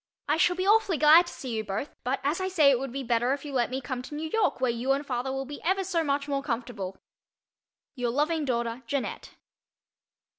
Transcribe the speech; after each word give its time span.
I 0.27 0.37
shall 0.37 0.55
be 0.55 0.65
awfully 0.65 0.97
glad 0.97 1.27
to 1.27 1.31
see 1.33 1.51
you 1.55 1.63
both 1.63 1.93
but 2.03 2.19
as 2.23 2.41
I 2.41 2.47
say 2.47 2.71
it 2.71 2.79
would 2.79 2.91
be 2.91 3.03
better 3.03 3.33
if 3.33 3.45
you 3.45 3.53
let 3.53 3.69
me 3.69 3.79
come 3.81 4.01
to 4.01 4.15
New 4.15 4.31
York 4.33 4.59
where 4.59 4.71
you 4.71 4.93
and 4.93 5.05
father 5.05 5.31
will 5.31 5.45
be 5.45 5.61
ever 5.63 5.83
so 5.83 6.03
much 6.03 6.27
more 6.27 6.41
comfortable. 6.41 6.97
Your 7.93 8.09
loving 8.09 8.43
daughter, 8.43 8.81
JEANNETTE. 8.87 9.35